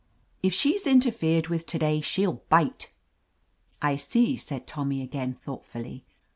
[0.41, 2.91] If she's interfered with to day, shell bite."
[3.83, 6.05] "I see," said Tommy again thoughtfully.